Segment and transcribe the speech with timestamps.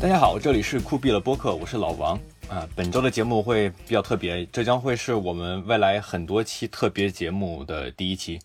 [0.00, 2.16] 大家好，这里是酷毙了播客，我是老王
[2.48, 2.64] 啊。
[2.76, 8.38] 本周的节目会比较特别，这将会是我们未来很多期特别节目的第一期，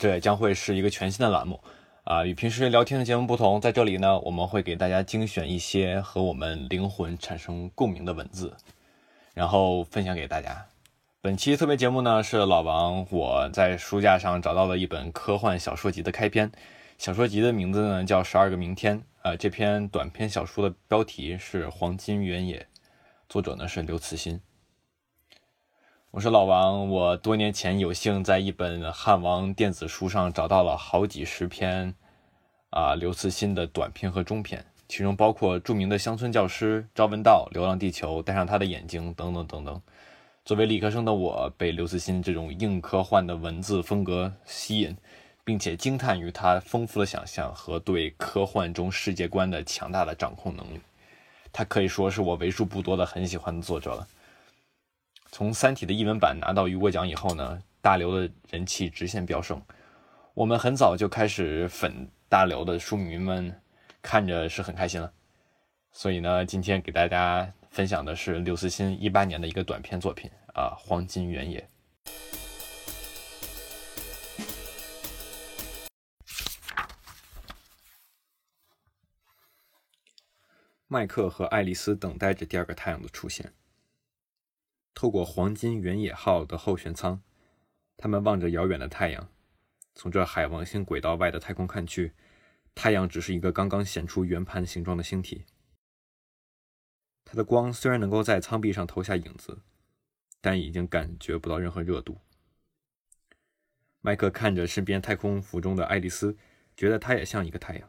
[0.00, 1.60] 这也将会是一个全新的栏目
[2.02, 2.24] 啊。
[2.24, 8.52] 与平时聊天的节目不同，在这里呢，我们会给大家精选一些和我们灵魂产生共鸣的文字，
[9.32, 10.66] 然后分享给大家。
[11.20, 16.50] 本期特别节目呢，是老王我在书架上找到了一本科幻小说集的开篇。
[17.00, 22.58] 小说集的名字呢叫《十二个明天》啊，这篇短篇小说的标题是《黄金原野》，
[23.26, 24.38] 作者呢是刘慈欣。
[26.10, 31.94] 我是老王，我多年前有幸在一本汉王电子书上找到了好几十篇
[32.68, 39.80] 啊刘慈欣的短篇和中篇，其中包括著名的乡村教师朝闻道、流浪地球、戴上他的眼睛等等等等。
[40.44, 44.94] 作为理科生的我，被刘慈欣这种硬科幻的文字风格吸引。
[45.50, 50.78] 并且惊叹于他丰富的想象和对科幻中世界观的强大的掌控能力，
[51.52, 54.06] 他可以说是我为数不多的很喜欢的作者了。
[55.32, 59.60] 从《三体》的译文版拿到雨果奖以后呢，大刘的人气直线飙升。
[60.34, 63.52] 我们很早就开始粉大刘的书迷们，
[64.00, 65.12] 看着是很开心了。
[65.90, 71.58] 所以呢，今天给大家分享的是刘慈欣一八年的一个短篇作品啊，《黄金原野》。
[80.92, 83.54] 麦克和爱丽丝等待着第二个太阳的出现。
[84.92, 87.22] 透过黄金原野号的后舷舱，
[87.96, 89.30] 他们望着遥远的太阳。
[89.94, 92.14] 从这海王星轨道外的太空看去，
[92.74, 95.44] 太阳只是一个刚刚显出圆盘形状的星体。
[97.24, 99.60] 它的光虽然能够在舱壁上投下影子，
[100.40, 102.18] 但已经感觉不到任何热度。
[104.00, 106.36] 麦克看着身边太空服中的爱丽丝，
[106.76, 107.88] 觉得她也像一个太阳。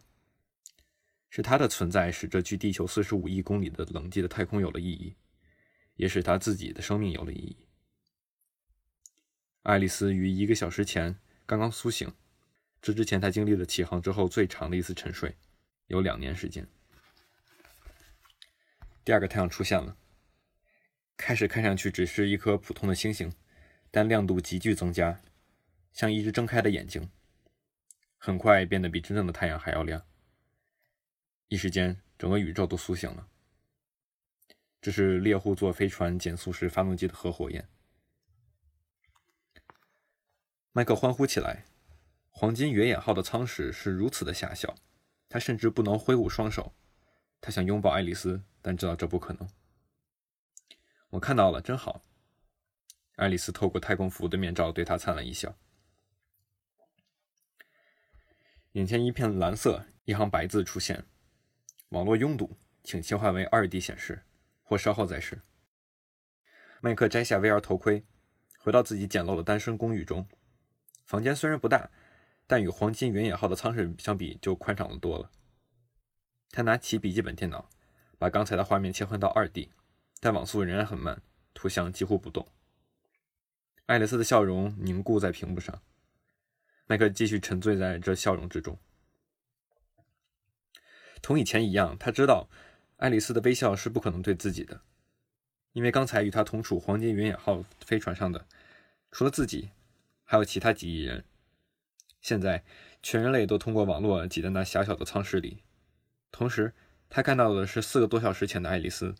[1.31, 5.15] 是他的存在使这距地球四十五亿公里的冷寂的太空有了意义，
[5.95, 7.55] 也使他自己的生命有了意义。
[9.63, 12.13] 爱丽丝于一个小时前刚刚苏醒，
[12.81, 15.37] 这之前她经历了起航之后最长的一次沉睡，
[15.87, 16.67] 有两年时间。
[19.05, 19.95] 第二个太阳出现了，
[21.15, 23.31] 开始看上去只是一颗普通的星星，
[23.89, 25.21] 但亮度急剧增加，
[25.93, 27.09] 像一只睁开的眼睛，
[28.17, 30.05] 很快变得比真正的太阳还要亮。
[31.51, 33.27] 一时间，整个宇宙都苏醒了。
[34.81, 37.67] 这是猎户座飞船减速时发动机的核火焰。
[40.71, 41.65] 麦克欢呼起来。
[42.29, 44.73] 黄金原野号的舱室是如此的狭小，
[45.27, 46.73] 他甚至不能挥舞双手。
[47.41, 49.49] 他想拥抱爱丽丝，但知道这不可能。
[51.09, 52.01] 我看到了，真好。
[53.17, 55.53] 爱丽丝透过太空服的面罩对他灿烂一笑。
[58.71, 61.05] 眼前一片蓝色，一行白字出现。
[61.91, 64.23] 网络拥堵，请切换为二 D 显示，
[64.63, 65.41] 或稍后再试。
[66.79, 68.05] 麦克摘下 VR 头盔，
[68.59, 70.25] 回到自己简陋的单身公寓中。
[71.05, 71.91] 房间虽然不大，
[72.47, 75.29] 但与黄金原野号的舱室相比就宽敞的多了。
[76.49, 77.69] 他拿起笔记本电脑，
[78.17, 79.73] 把刚才的画面切换到二 D，
[80.21, 81.21] 但网速仍然很慢，
[81.53, 82.47] 图像几乎不动。
[83.87, 85.81] 爱丽丝的笑容凝固在屏幕上，
[86.87, 88.79] 麦克继续沉醉在这笑容之中。
[91.21, 92.49] 同以前一样，他知道
[92.97, 94.81] 爱丽丝的微笑是不可能对自己的，
[95.73, 98.45] 因为刚才与他同处黄金原野号飞船上的，
[99.11, 99.69] 除了自己，
[100.23, 101.23] 还有其他几亿人。
[102.21, 102.63] 现在，
[103.01, 105.63] 全人类都通过网络挤在那狭小的舱室里。
[106.31, 106.73] 同时，
[107.09, 109.15] 他看到的是四个多小时前的爱丽丝，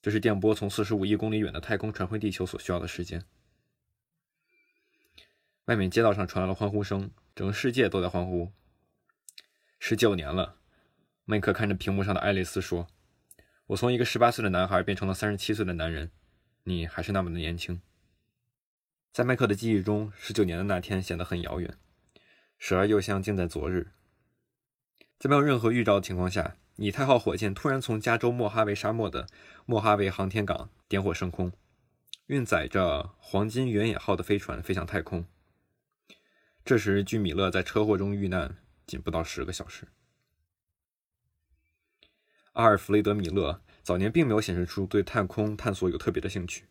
[0.00, 3.24] 这是电波从四十五亿公里远的太空传回地球所需要的时间。
[5.64, 8.52] 外面街道上传来了欢呼声，整个世界都在欢呼。
[9.78, 10.57] 十九年了。
[11.30, 12.86] 麦克看着屏幕上的爱丽丝说
[13.68, 16.10] ：“我从一个十八岁的男孩变成了三十七岁的男人，
[16.64, 17.82] 你还是那么的年轻。”
[19.12, 21.76] 在麦克的记忆中，十九年的那天显得很遥远，
[22.56, 23.88] 时而又像近在昨日。
[25.18, 29.26] 在没有任何预兆的情况下，以太号火箭突然从加州莫哈维沙漠的
[29.66, 31.52] 莫哈维航天港点火升空，
[32.28, 35.26] 运载着黄金原野号的飞船飞向太空。
[36.64, 38.56] 这时，距米勒在车祸中遇难
[38.86, 39.88] 仅不到十个小时。
[42.58, 46.64] 阿尔弗雷德·米勒早年并没有显示出对太空探索有特别的兴趣。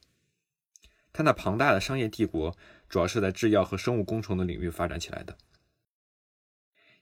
[1.14, 2.54] 他那庞大的商业帝国
[2.90, 5.38] 主要是在制药和生物工程的领域发展起来的。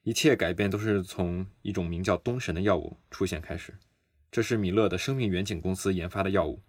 [0.04, 3.74] 一切改变都是从一种名叫东神的药物出现开始。
[4.32, 6.62] 这是米勒的生命远景公司研发的药物。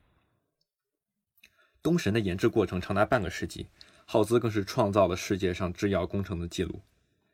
[1.82, 3.66] 东神的研制过程长达半个世纪，
[4.06, 6.80] 耗资更是创造了世界上制药工程的记录。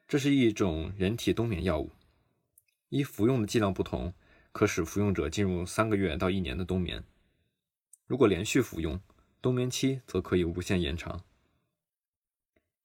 [0.09, 1.93] 这是一种人体冬眠药物，
[2.89, 4.13] 依服用的剂量不同。
[4.53, 7.03] 可使服用者进入三个月到一年的冬眠。
[8.07, 9.01] 如果连续服用，
[9.41, 11.25] 冬眠期则可以无限延长。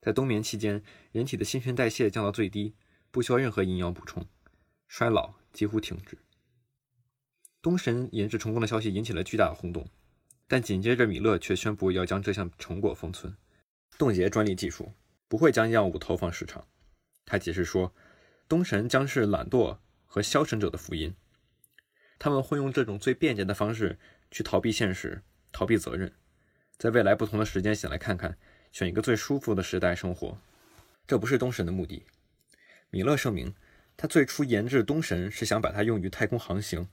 [0.02, 0.81] 在冬眠期间，
[1.12, 2.74] 人体的新陈代谢降到最低，
[3.12, 4.25] 不需要任何营养补充，
[4.88, 6.18] 衰老几乎停止。
[7.62, 9.90] 东神研制成功的消息引起了巨大的轰动，
[10.48, 13.36] 但紧接着米勒却宣布要将这项成果封存，
[13.98, 14.94] 冻结专利技术，
[15.28, 16.66] 不会将药物投放市场。
[17.25, 17.94] 他解释说，
[18.48, 21.14] 东神将是懒惰和消沉者的福音，
[22.19, 23.98] 他们会用这种最便捷的方式
[24.31, 25.22] 去逃避现实、
[25.52, 26.12] 逃避责任，
[26.78, 28.38] 在未来不同的时间醒来看看，
[28.72, 30.38] 选一个最舒服的时代生活。
[31.06, 32.06] 这不是东神的目的。
[32.90, 33.54] 米勒声明，
[33.96, 36.88] 他最初研制东神是想把它用于太空航行。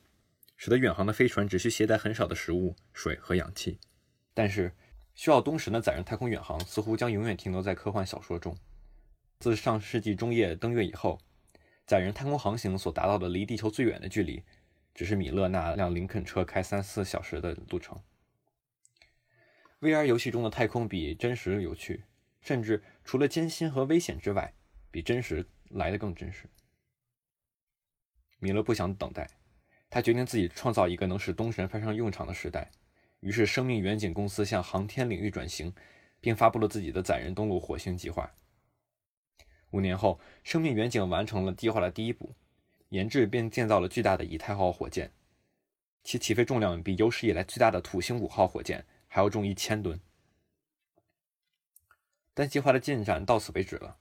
[0.56, 3.80] 使得远航的飞船只需携带很少的食物、水和氧气。
[4.32, 4.72] 但是，
[5.12, 8.56] 需要东神的载人太空远航似乎将永远停留在科幻小说中。
[9.40, 11.20] 自上世纪中叶登月以后，
[11.86, 14.44] 载人太空航行所达到的离地球最远的距离，
[14.94, 18.00] 只是米勒那辆林肯车开三四小时的路程。
[19.80, 22.04] VR 游戏中的太空比真实有趣，
[22.40, 24.54] 甚至除了艰辛和危险之外，
[24.90, 26.48] 比真实来得更真实。
[28.38, 29.28] 米勒不想等待。
[29.90, 32.72] 他决定自己创造一个能使东神派上用场的时代，
[33.20, 35.72] 于是生命远景公司向航天领域转型，
[36.20, 38.34] 并发布了自己的载人登陆火星计划。
[39.70, 42.34] 五年后，生命远景完成了计划的第一步，
[42.94, 45.10] 研制并建造了巨大的以太号火箭，
[46.04, 49.98] 其起飞重量比有史以来最大的土星五号火箭还要重一千吨。
[52.32, 53.96] 但计划的进展到此为止了。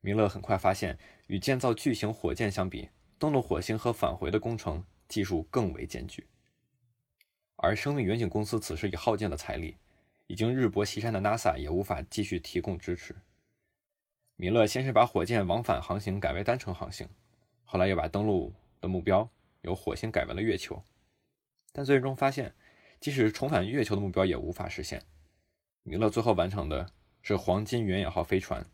[0.00, 2.88] 米勒很快发现，与建造巨型火箭相比，
[3.18, 4.82] 登陆火星和返回的工程。
[5.06, 6.24] 技术更为艰巨，
[7.56, 9.76] 而生命远景公司此时已耗尽了财力，
[10.28, 13.16] 已经日薄西山的 NASA 也无法继续提供支持。
[14.36, 17.08] 米勒先是把火箭往返航行改为单程航行，
[17.70, 19.30] 后来又把登陆的目标
[19.60, 20.82] 由火星改为了月球，
[21.70, 22.52] 但最终发现，
[22.98, 25.00] 即使重返月球的目标也无法实现。
[25.84, 28.66] 米勒最后完成的是黄金原野号飞船，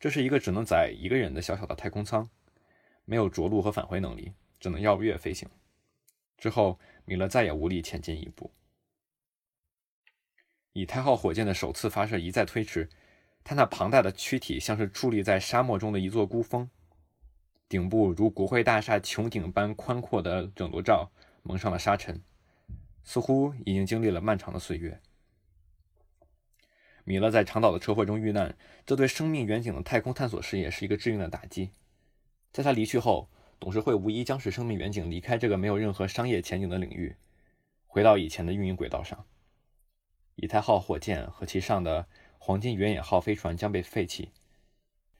[0.00, 2.28] 这是一个只能载一个人的小小的太空舱，
[3.04, 4.32] 没有着陆和返回能力。
[4.58, 5.48] 只能绕月飞行。
[6.36, 8.50] 之后，米勒再也无力前进一步。
[10.72, 12.88] 以太号火箭的首次发射一再推迟，
[13.44, 16.68] 它那庞大的躯体像是矗立在沙漠中的一座孤峰，
[17.68, 21.10] 顶部如国会大厦穹顶般宽阔的整流罩
[21.42, 22.22] 蒙上了沙尘，
[23.04, 25.00] 似乎已经经历了漫长的岁月。
[27.04, 28.56] 米勒在长岛的车祸中遇难，
[28.86, 31.70] 这对生命远景的太空探索事业是一个致命的打击。
[32.52, 33.28] 在他离去后，
[33.58, 37.16] 董事会无疑将使生命远景离开这个没有任何商业前景的领域，
[37.86, 39.26] 回到以前的运营轨道上。
[40.36, 42.06] 以太号火箭和其上的
[42.38, 44.30] 黄金原野号飞船将被废弃，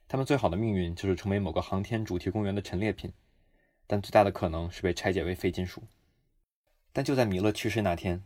[0.08, 3.12] 他们最好的命运就是成为某个航天主题公园的陈列品，
[3.86, 5.82] 但最大的可能是被拆解为废金属。
[6.94, 8.24] 但就在米勒去世那天，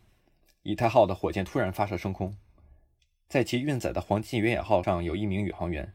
[0.61, 2.37] 以太号的火箭突然发射升空，
[3.27, 5.93] 在其运载的黄金原野号上有一名宇航员，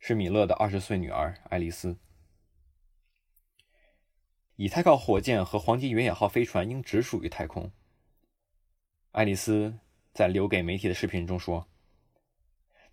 [0.00, 1.98] 是米勒的二十岁女儿爱丽丝。
[4.56, 7.70] 以太号火箭和黄金原野号飞船应只属于太空。
[9.12, 9.78] 爱丽丝
[10.14, 11.68] 在留给媒体的视频中说：“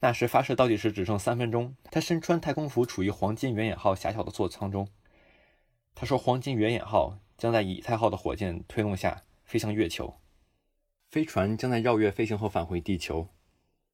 [0.03, 4.89] 那时发射倒计时只剩三分钟，他身穿太空服，处于黄金远野号狭小的座舱中。
[5.95, 10.19] 他说，黄金远野号将在以太号的火箭推动下飞向月球，
[11.10, 13.29] 飞船将在绕月飞行后返回地球，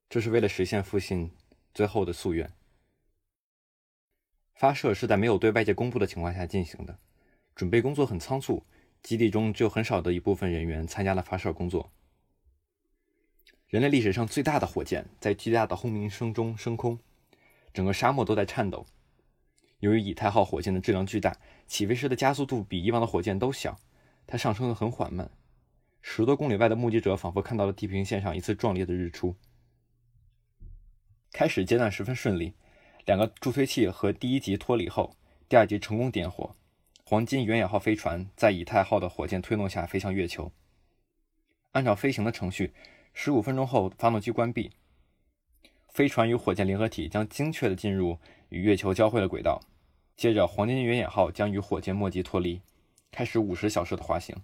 [0.10, 1.30] 这是为了实现父亲
[1.76, 2.52] 最后的夙愿。
[4.56, 6.98] 发射是在没有对外界公布的情况下进行的。”
[7.54, 8.64] 准备工作很仓促，
[9.04, 11.92] 基地中只有很少的一部分人员参加了发射工作。
[13.70, 16.98] 人类历史上最大的火箭在巨大的轰鸣声中升空，
[17.72, 18.84] 整个沙漠都在颤抖。
[19.78, 23.80] 由于以太号火箭的质量巨大，起飞时的加速度比以往的火箭都小，
[24.26, 25.30] 它上升的很缓慢。
[26.02, 29.36] 十多公里外的目击者仿佛看到了地平线上一次壮烈的日出。
[31.32, 32.56] 开始阶段十分顺利，
[33.06, 35.16] 两个助推器和第一级脱离后，
[35.48, 36.56] 第二级成功点火。
[37.04, 40.52] 黄金原野号飞船在以太号的火箭推动下飞向月球。
[41.74, 42.74] 按照飞行的程序，
[43.14, 44.72] 十五分钟后发动机关闭，
[45.90, 48.18] 飞船与火箭联合体将精确地进入
[48.50, 49.62] 与月球交汇的轨道。
[50.16, 52.62] 接着，黄金远野号将与火箭末级脱离，
[53.12, 54.36] 开始五十小时的滑行，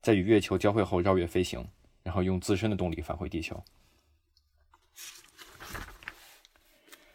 [0.00, 1.68] 在与月球交汇后绕月飞行，
[2.02, 3.62] 然后用自身的动力返回地球。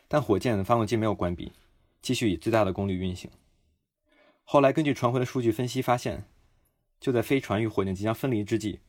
[0.08, 1.52] 但火箭发动机没有关闭，
[2.02, 3.30] 继续以最大的功率运行。
[4.44, 6.26] 后来，根据传回的数据分析发现，
[7.00, 8.80] 就在飞船与火箭即将分离之际，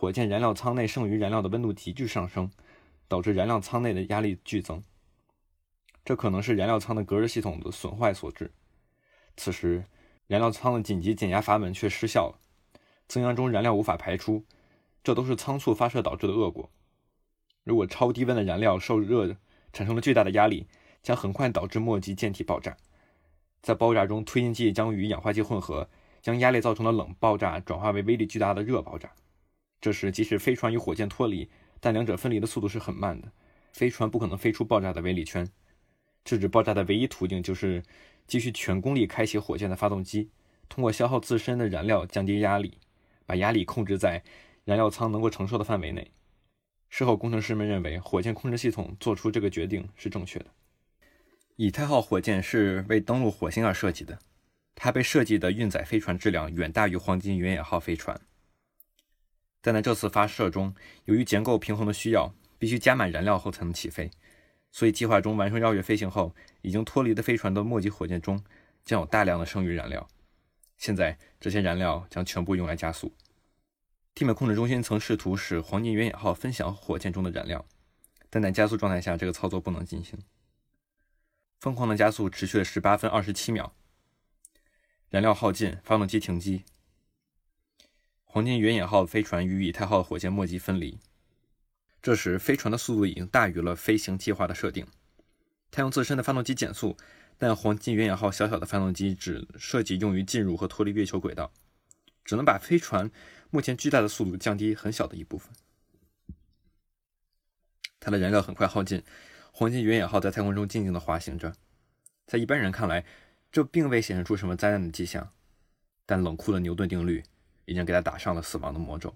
[0.00, 2.48] 火箭燃料舱内剩余燃料的温度急剧上升，
[3.08, 4.80] 导致燃料舱内的压力剧增。
[6.04, 8.52] 这可能是燃料舱的隔热系统的损坏所致。
[9.36, 9.86] 此时，
[10.28, 12.38] 燃料舱的紧急减压阀门却失效了，
[13.08, 14.44] 增压中燃料无法排出，
[15.02, 16.70] 这都是仓促发射导致的恶果。
[17.64, 19.36] 如果超低温的燃料受热
[19.72, 20.68] 产生了巨大的压力，
[21.02, 22.76] 将很快导致末级舰体爆炸。
[23.62, 25.90] 在爆炸中，推进剂将与氧化剂混合，
[26.22, 29.10] 将压力造成的冷爆炸转化为威力巨大的热爆炸。
[29.80, 31.48] 这时，即使飞船与火箭脱离，
[31.80, 33.30] 但两者分离的速度是很慢的，
[33.72, 35.48] 飞船不可能飞出爆炸的威力圈。
[36.24, 37.82] 制止爆炸的唯一途径就是
[38.26, 40.30] 继续全功率开启火箭的发动机，
[40.68, 42.78] 通过消耗自身的燃料降低压力，
[43.24, 44.22] 把压力控制在
[44.64, 46.10] 燃料舱能够承受的范围内。
[46.90, 50.46] 事后，工程师们认为火箭控制系统做出这个决定是正确的。
[51.56, 54.18] 以太号火箭是为登陆火星而设计的，
[54.74, 58.20] 它被设计的运载飞船质量远大于黄金原野号飞船。
[59.60, 60.74] 但在这次发射中，
[61.04, 64.10] 由于结构平衡的需要，必须加满燃料后才能起飞。
[64.70, 68.44] 所以，计划中完成绕月飞行后，已经脱离的飞船的末级火箭中
[68.84, 70.08] 将有大量的剩余燃料。
[70.76, 73.12] 现在，这些燃料将全部用来加速。
[74.14, 77.64] 地面控制中心曾试图使黄金原野号分享火箭中的燃料，
[78.28, 80.18] 但在加速状态下，这个操作不能进行。
[81.60, 83.74] 疯狂的加速持续了十八分二十七秒，
[85.08, 86.64] 燃料耗尽，发动机停机。
[88.30, 90.98] 黄金原野号飞船与以太号火箭末级分离。
[92.02, 94.86] 这时，飞船的速度已经大于了飞行计划的设定。
[95.70, 96.94] 它用自身的发动机减速，
[97.38, 101.50] 但黄金原野号小小的发动机只设计用于进入和脱离月球轨道，
[102.22, 103.10] 只能把飞船
[103.48, 105.50] 目前巨大的速度降低很小的一部分。
[107.98, 109.02] 它的燃料很快耗尽，
[109.52, 111.54] 黄金原野号在太空中静静地滑行着。
[112.26, 113.06] 在一般人看来，
[113.50, 115.32] 这并未显示出什么灾难的迹象，
[116.04, 117.24] 但冷酷的牛顿定律
[117.68, 119.14] 已经给它打上了死亡的魔咒。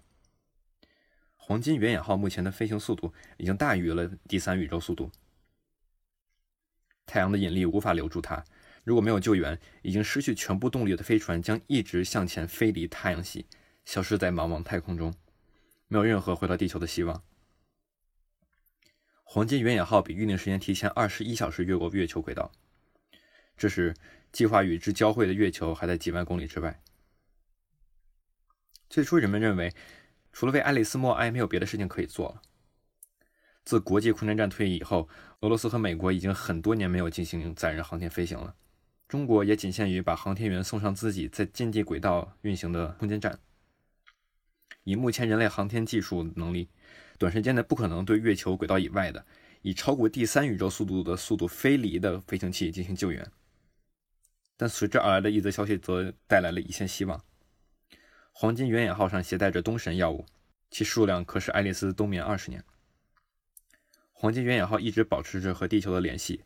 [1.37, 5.11] 黄金原野号目前的飞行速度已经大于了第三宇宙速度。
[7.07, 8.45] 太阳的引力无法留住它。
[8.85, 13.47] 如果没有救援，已经失去全部动力的飞船将一直向前飞离太阳系，
[13.85, 15.15] 消失在茫茫太空中，
[15.89, 17.23] 没有任何回到地球的希望。
[19.23, 22.53] 黄金原野号比预定时间提前二十一小时越过月球轨道，
[23.57, 23.95] 这时
[24.31, 26.83] 计划与之交汇的月球还在几万公里之外。
[28.93, 29.73] 最初人们认为。
[30.35, 32.43] 除了为爱丽丝默哀，没有别的事情可以做了。
[33.65, 35.07] 自国际空间站退役以后，
[35.41, 38.55] 俄罗斯和美国已经很多年没有进行载人航天飞行了。
[39.09, 43.39] 中国也仅限于把航天员送上自己在近地轨道运行的空间站。
[44.85, 46.71] 以目前人类航天技术能力，
[47.19, 49.25] 短时间内不可能对月球轨道以外的
[49.61, 53.31] 以超过第三宇宙速度的速度飞离的飞行器进行救援。
[54.57, 57.23] 但随之而来的一则消息则带来了一线希望。
[58.35, 60.27] 黄金原野号上携带着冬神药物，
[60.71, 62.65] 其数量可使爱丽丝冬眠二十年。
[64.11, 66.43] 黄金原野号一直保持着和地球的联系，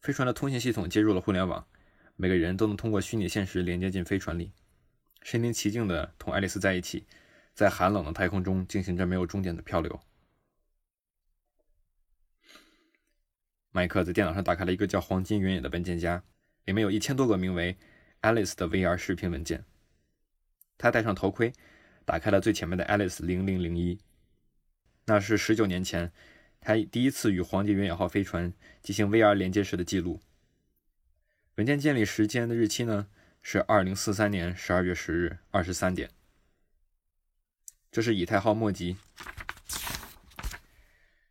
[0.00, 1.68] 飞船的通信系统接入了互联网，
[2.16, 4.52] 每个人都能通过虚拟现实连接进飞船里，
[5.22, 7.06] 身临其境地同爱丽丝在一起，
[7.52, 10.00] 在寒冷的太空中进行着没有终点的漂流。
[13.70, 16.24] 麦克在电脑上打开了一个叫“黄金原野”的文件夹，
[16.64, 17.76] 里面有一千多个名为
[18.22, 19.64] “Alice” 的 VR 视频文件。
[20.78, 21.52] 他戴上头盔，
[22.04, 23.98] 打开了最前面的 Alice 零零零一，
[25.06, 26.12] 那是十九年前
[26.60, 28.52] 他第一次与黄金原野号飞船
[28.82, 30.20] 进行 VR 连接时的记录。
[31.54, 33.08] 文件建立时间的日期呢
[33.40, 36.10] 是二零四三年十二月十日二十三点。
[37.90, 38.98] 这是以太号末级，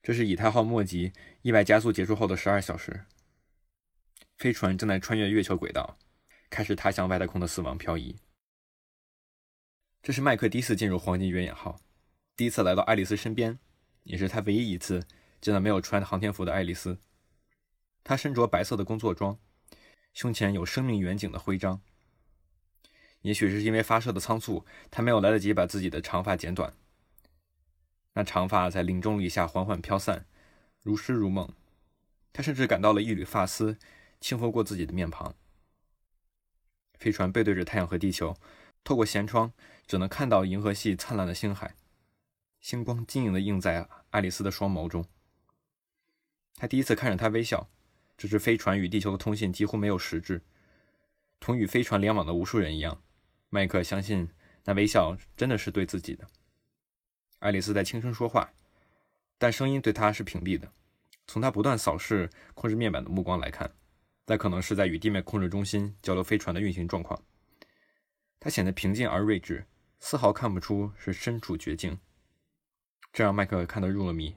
[0.02, 3.06] 这是以太号末级意外加速结束后的十二小时，
[4.38, 5.96] 飞船正在穿越月球轨道，
[6.50, 8.16] 开始踏向外太空的死亡漂移。
[10.06, 11.82] 这是麦克第一次进入黄金原野号，
[12.38, 13.58] 第一次来到爱丽丝身边，
[14.04, 15.08] 也是他唯一一次
[15.42, 17.00] 见到没有穿航天服的爱丽丝。
[18.04, 19.40] 她身着白色的工作装，
[20.14, 21.82] 胸前有生命远景的徽章。
[23.22, 26.72] 也许是因为发射的仓促，她没有来得及把自己的长发剪短。
[28.14, 30.28] 那长发在林中立下缓缓飘散，
[30.84, 31.52] 如诗如梦。
[32.32, 33.80] 他甚至感到了一缕发丝
[34.22, 35.34] 轻拂过自己的面庞。
[36.94, 38.38] 飞船背对着太阳和地球。
[38.86, 39.52] 透过舷窗，
[39.86, 41.76] 只能看到银河系灿烂的星海，
[42.62, 45.06] 星光晶莹的映在爱丽丝的双眸中。
[46.56, 47.68] 他第一次看着她微笑。
[48.18, 50.42] 这只飞船与地球的通信几乎没有实质，
[51.42, 53.02] 同与飞船联网的无数人一样，
[53.50, 54.30] 麦克相信
[54.64, 56.26] 那微笑真的是对自己的。
[57.40, 58.54] 爱丽丝在轻声说话，
[59.38, 60.72] 但声音对他是屏蔽的。
[61.28, 63.70] 从他不断扫视控制面板的目光来看，
[64.28, 67.22] 那可能是在与地面控制中心交流飞船的运行状况。
[68.46, 69.66] 他显得平静而睿智，
[70.00, 71.98] 丝毫看不出是身处绝境，
[73.12, 74.36] 这让麦克看得入了迷。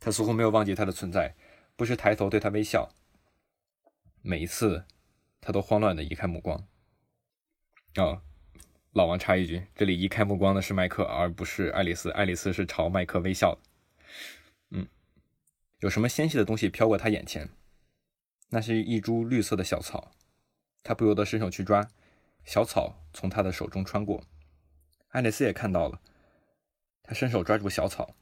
[0.00, 1.36] 他似乎没有忘记他的存在，
[1.76, 2.88] 不时抬头对他微笑。
[4.22, 4.86] 每一次，
[5.38, 6.66] 他都慌乱地移开目光，
[7.96, 8.22] 哦，
[8.92, 12.10] 老王插一句，这里移开目光的是麦克，而不是爱丽丝。
[12.12, 13.60] 爱丽丝是朝麦克微笑的。
[14.70, 14.88] 嗯，
[15.80, 17.50] 有什么纤细的东西飘过他眼前？
[18.48, 20.12] 那是一株绿色的小草，
[20.82, 21.86] 他不由得伸手去抓，
[22.48, 24.24] 小草从他的手中穿过。
[25.08, 26.00] 爱丽丝也看到了，
[27.02, 28.16] 他伸手抓住小草，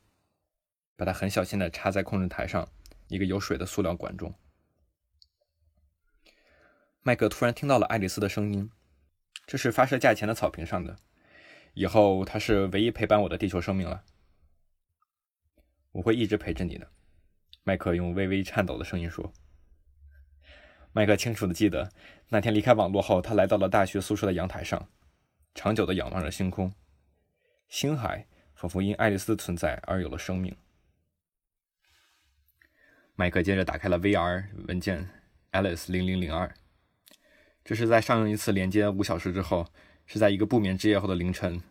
[0.97, 2.68] 把它很小心的插在控制台上
[3.06, 4.35] 一个有水的塑料管中。
[7.02, 8.68] 麦克突然听到了爱丽丝的声音。
[9.47, 10.97] 这是发射架前的草坪上的。
[11.75, 14.02] 以后它是唯一陪伴我的地球生命了。
[15.92, 16.90] 我会一直陪着你的，
[17.62, 19.33] 麦克用微微颤抖的声音说。
[20.96, 21.92] 麦克清楚的记得，
[22.30, 24.88] 那天离开网络后，他来到了大学宿舍的阳台上，
[25.54, 26.72] 长久的仰望着星空，
[27.68, 30.56] 星海仿佛因爱丽丝的存在而有了生命。
[33.14, 35.06] 麦克接着打开了 VR 文件
[35.52, 36.54] ，Alice 零零零二。
[37.62, 39.66] 这是在上一次连接五小时之后，
[40.06, 41.62] 是在一个不眠之夜后的凌晨，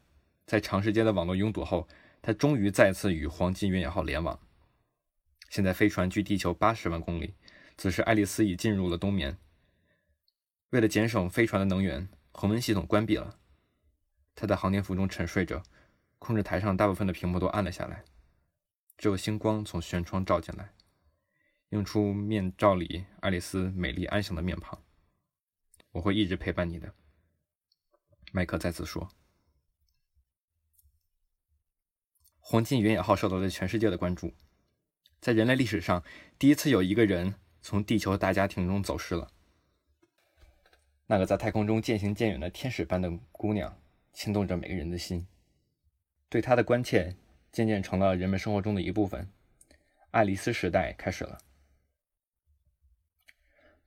[0.46, 1.88] 在长时间的网络拥堵后，
[2.22, 4.39] 他终于再次与黄金原野号联网。
[5.50, 7.34] 现在飞船距地球八十万公里，
[7.77, 9.38] 此时爱丽丝已进入了冬眠。
[10.70, 13.39] 为了节省飞船的能源，恒温系统关闭了。
[14.34, 15.63] 他在航天服中沉睡着，
[16.20, 18.03] 控制台上大部分的屏幕都暗了下来，
[18.98, 20.74] 只有星光从舷窗照进来，
[21.70, 24.84] 映出面罩里爱丽丝美丽安详的面庞。
[25.91, 26.94] 我会一直陪伴你的，
[28.34, 29.10] 麦克再次说。
[32.39, 34.34] 黄金原野号受到了全世界的关注，
[35.22, 36.03] 在人类历史上，
[36.38, 37.36] 第一次有一个人
[37.66, 39.32] 从地球大家庭中走失了。
[41.08, 43.76] 那个在太空中渐行渐远的天使般的姑娘，
[44.14, 45.26] 牵动着每个人的心。
[46.30, 47.16] 对她的关切
[47.52, 49.28] 渐渐成了人们生活中的一部分。
[50.12, 51.40] 爱丽丝时代开始了。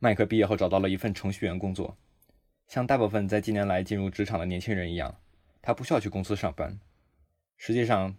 [0.00, 1.96] 麦克毕业后找到了一份程序员工作，
[2.66, 5.20] 像大部分在近年来进入职场的年轻人一样，
[5.62, 6.80] 他不需要去公司上班。
[7.56, 8.16] 实际上，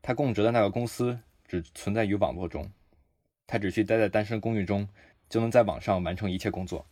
[0.00, 1.18] 他供职的那个公司
[1.48, 2.70] 只存在于网络中，
[3.50, 4.88] 他只需待在单身公寓中，
[5.28, 6.86] 就能在网上完成一切工作。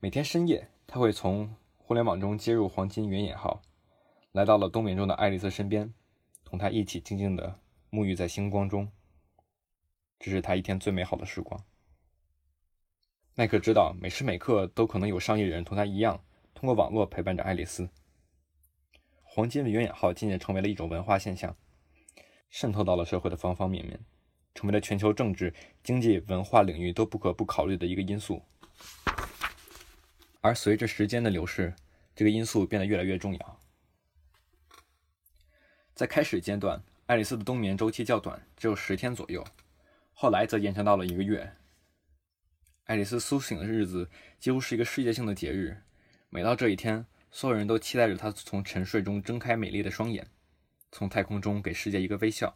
[0.00, 3.60] 每天深夜，他会从互联网中接入黄金原野号，
[4.32, 5.92] 来到了冬眠中的爱丽丝身边，
[6.42, 8.90] 同她一起静静地沐浴在星光中。
[10.18, 11.62] 这是他一天最美好的时光。
[13.34, 17.90] 麦克知道，每时每刻都可能有上亿人同他一样，通过网络陪伴着爱丽丝。
[19.22, 21.54] 黄金的原野号渐渐成为了一种文化现象，
[22.48, 24.00] 渗透到了社会的方方面面，
[24.54, 28.42] 成为了全球政治、经济、文化领域都不可不考虑的一个因素。
[30.40, 31.74] 而随着时间的流逝，
[32.14, 33.60] 这个因素变得越来越重要。
[35.94, 39.44] 在开始阶段，爱丽丝的冬眠周期较短，只有十天左右，
[40.12, 41.54] 后来则延长到了一个月。
[42.84, 45.82] 爱丽丝苏醒的日子几乎是一个世界性的节日。
[46.28, 50.26] 每到这一天，所有人都期待着她从沉睡中睁开美丽的双眼，
[50.92, 52.54] 从太空中给世界一个微笑。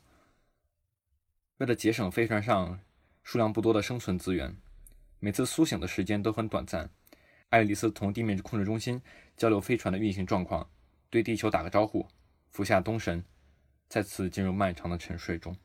[1.58, 2.80] 为了节省飞船上
[3.24, 4.56] 数量不多的生存资源，
[5.18, 6.88] 每次苏醒的时间都很短暂。
[7.48, 9.02] 爱丽丝同地面控制中心
[9.36, 10.70] 交流飞船的运行状况，
[11.10, 12.06] 对地球打个招呼，
[12.50, 13.24] 服下冬神，
[13.88, 15.56] 再次进入漫长的沉睡中。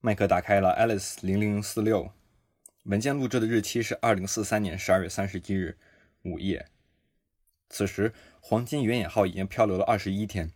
[0.00, 2.12] 麦克打开了 Alice 零零四六
[2.82, 5.78] 文件，录制的日期是二零四三年十二月三十一日
[6.22, 6.66] 午夜。
[7.68, 10.50] 此时，黄金原野号已经漂流了二十一天，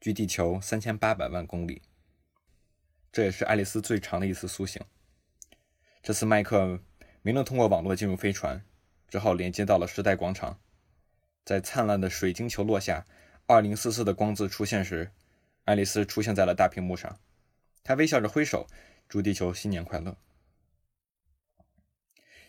[0.00, 1.82] 距地球三千八百万公里。
[3.12, 4.82] 这也是爱丽丝最长的一次苏醒。
[6.02, 6.80] 这次，麦克
[7.22, 8.64] 没能通过网络进入飞船，
[9.08, 10.58] 只好连接到了时代广场。
[11.44, 13.04] 在灿烂的水晶球落下，
[13.46, 15.10] 二零四四的光字出现时，
[15.64, 17.18] 爱丽丝出现在了大屏幕上。
[17.82, 18.66] 她微笑着挥手，
[19.08, 20.16] 祝地球新年快乐。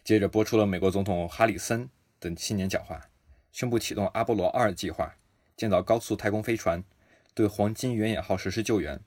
[0.03, 3.09] 接着播出了美国总统哈里森的新年讲话，
[3.51, 5.15] 宣布启动阿波罗二计划，
[5.57, 6.83] 建造高速太空飞船，
[7.34, 9.04] 对黄金原野号实施救援。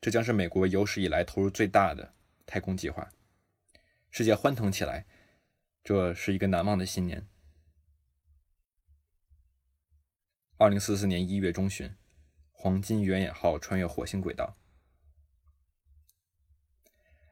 [0.00, 3.10] 这将是美国有史以来投入最大的太空计划。
[4.10, 5.06] 世界欢腾起来，
[5.82, 7.26] 这是一个难忘的新年。
[10.56, 11.94] 二零四四年一月中旬，
[12.52, 14.56] 黄金原野号穿越火星轨道。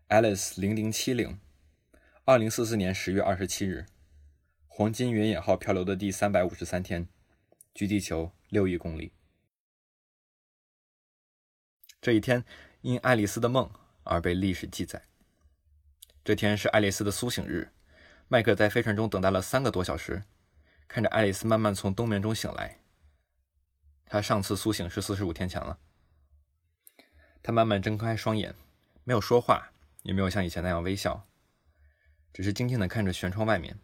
[0.09, 1.39] Alice 零零七零，
[2.25, 3.87] 二零四四年十月二十七日，
[4.67, 7.07] 黄金原野号漂流的第三百五十三天，
[7.73, 9.13] 距地球六亿公里。
[12.03, 12.45] 这一天
[12.81, 13.71] 因爱丽丝的梦
[14.03, 15.01] 而被历史记载。
[16.25, 17.71] 这天是爱丽丝的苏醒日。
[18.27, 20.25] 麦克在飞船中等待了三个多小时，
[20.89, 22.81] 看着爱丽丝慢慢从冬眠中醒来。
[24.05, 25.79] 他上次苏醒是四十五天前了。
[27.41, 28.53] 他慢慢睁开双眼，
[29.05, 29.71] 没有说话。
[30.03, 31.29] 也没有像以前那样微笑，
[32.33, 33.79] 只是静静地看着舷窗外面，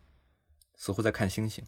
[0.75, 1.65] 似乎在看星星，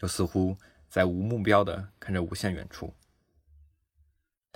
[0.00, 0.58] 又似乎
[0.90, 2.94] 在无目标地看着无限远处。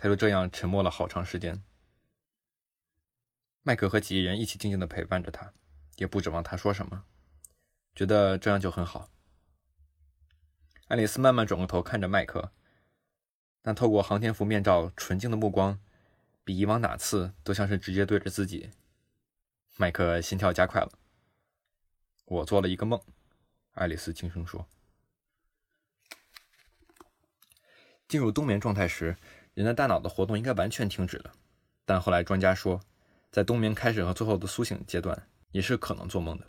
[0.01, 1.63] 他就这样沉默了好长时间。
[3.63, 5.53] 麦克和几人一起静静地陪伴着他，
[5.97, 7.05] 也不指望他说什么，
[7.95, 9.11] 觉得这样就很好。
[10.89, 12.51] 爱丽丝慢慢转过头看着麦克，
[13.65, 15.79] 那透过航天服面罩纯净的目光，
[16.45, 18.71] 比以往哪次都像是直接对着自己。
[19.77, 20.99] 麦克心跳加快了。
[22.25, 22.99] 我做了一个梦，
[23.73, 24.67] 爱丽丝轻声说。
[28.09, 29.17] 进入冬眠状态时，
[29.61, 31.33] 人的大脑的活动应该完全停止了，
[31.85, 32.81] 但后来专家说，
[33.31, 36.46] 在冬眠开始和最后的苏醒阶段，也是可能做梦的。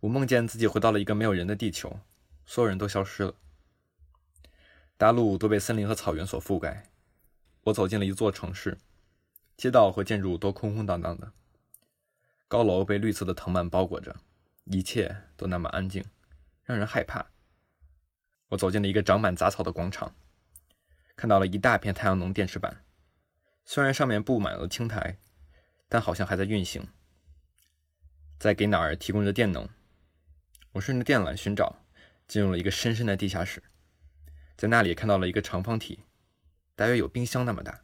[0.00, 1.98] 我梦见自己回到了一个没有人的地球。
[2.44, 3.34] 所有人都消失了，
[4.96, 6.90] 大陆都被森林和草原所覆盖。
[7.64, 8.78] 我走进了一座城市，
[9.56, 11.32] 街道和建筑都空空荡荡的，
[12.46, 14.14] 高楼被绿色的藤蔓包裹着，
[14.66, 16.04] 一切都那么安静，
[16.62, 17.26] 让人害怕。
[18.50, 20.14] 我走进了一个长满杂草的广场，
[21.16, 22.84] 看到了一大片太阳能电池板，
[23.64, 25.18] 虽然上面布满了青苔，
[25.88, 26.86] 但好像还在运行，
[28.38, 29.68] 在给哪儿提供着电能。
[30.72, 31.82] 我顺着电缆寻找。
[32.28, 33.62] 进入了一个深深的地下室，
[34.56, 36.00] 在那里看到了一个长方体，
[36.74, 37.82] 大约有冰箱那么大。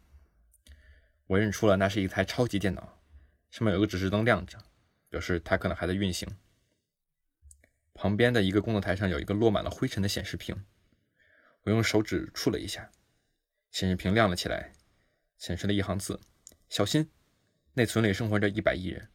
[1.29, 2.99] 我认出了那是一台超级电脑，
[3.53, 4.59] 上面有个指示灯亮着，
[5.09, 6.29] 表示它可能还在运行。
[7.95, 10.64] 旁边的一个工作台上有一个落满了灰尘的显示屏，
[11.62, 12.90] 我用手指触了一下，
[13.73, 14.75] 显示屏亮了起来，
[15.39, 16.21] 显示了一行字
[16.69, 17.11] ：“小心，
[17.73, 19.09] 内存里生活着一百亿人。”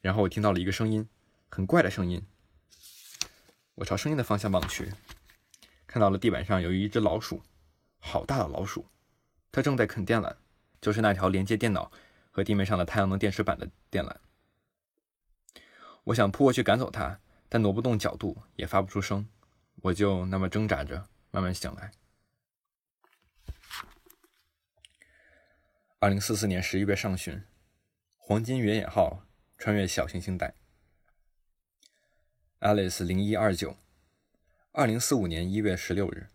[0.00, 1.06] 然后我听到了一个声音，
[1.48, 2.24] 很怪的声音。
[3.74, 4.92] 我朝声音的方向望去，
[5.86, 7.42] 看到了地板上有一只老鼠，
[7.98, 8.86] 好大的老鼠，
[9.50, 10.36] 它正在啃电缆，
[10.80, 11.90] 就是那条连接电脑
[12.30, 14.16] 和地面上的太阳能电池板的电缆。
[16.04, 19.28] 我想扑过去赶走它，但挪不动角度，也发不出声，
[19.82, 21.90] 我就那么挣扎着，慢慢醒来。
[26.02, 27.42] 二零四四年十一月上旬，
[28.16, 29.26] 黄金原野号
[29.58, 30.54] 穿越小行星带。
[32.60, 33.76] Alice 零一二九，
[34.72, 36.28] 二零四五年一月十六日，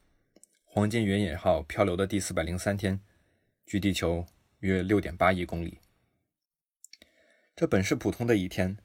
[0.65, 3.01] 黄金原野号漂流的第四百零三天，
[3.65, 4.27] 距地球
[4.59, 5.79] 约六点八亿公里。
[7.55, 8.77] 这本是普通的一天，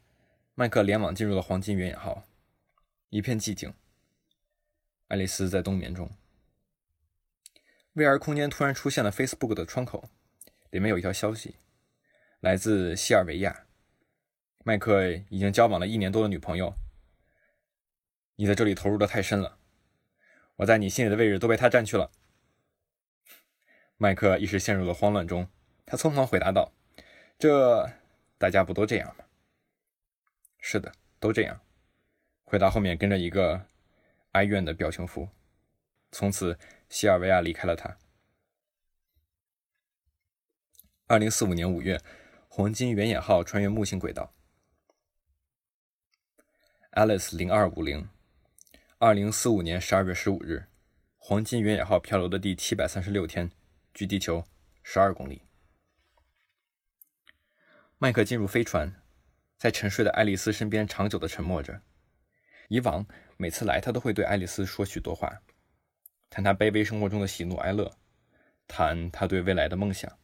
[0.55, 2.27] 麦克连网进入了黄金原野号，
[3.11, 3.75] 一片寂静。
[5.09, 6.11] 爱丽丝在冬眠中。
[7.95, 10.09] VR 空间突然出现了 Facebook 的窗口，
[10.71, 11.57] 里面有一条消息，
[12.41, 13.67] 来自西尔维亚。
[14.65, 16.75] 麦克已经交往了一年多的女朋友。
[18.37, 19.59] 你在这里投入的太深了，
[20.57, 22.11] 我在你心里的位置都被他占去了。
[23.97, 25.49] 麦克一时陷入了慌乱中，
[25.85, 26.73] 他匆忙回答道
[27.39, 27.91] ：“这
[28.39, 29.25] 大家不都这样吗
[30.61, 31.61] ？”“是的，都这样。”
[32.45, 33.67] 回答后面跟着一个
[34.33, 35.29] 哀怨的表情符。
[36.13, 37.97] 从此，西尔维亚离开了他。
[41.11, 42.01] 二零四五年五月，
[42.47, 44.33] 黄金原野号穿越木星轨道。
[46.93, 48.09] Alice 零二五零。
[48.99, 50.67] 二零四五年十二月十五日，
[51.17, 53.51] 黄金原野号漂流的第七百三十六天，
[53.93, 54.45] 距地球
[54.85, 55.43] 十二公里。
[57.99, 59.03] 麦克进入飞船，
[59.59, 61.83] 在沉睡的爱丽丝身边长久的沉默着。
[62.69, 63.05] 以往
[63.37, 65.43] 每次来，他都会对爱丽丝说许多话，
[66.29, 67.99] 谈他卑微生活中的喜怒哀乐，
[68.69, 70.17] 谈他对未来的梦想。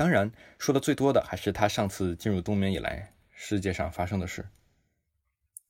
[0.00, 4.48] 当然，说的最多的还是他上次进入冬眠以来世界上发生的事。